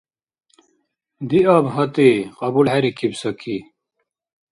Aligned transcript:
–Диаб 1.29 1.65
гьатӀи,– 1.73 2.11
кьабулхӀерикиб 2.37 3.13
Саки. 3.19 3.57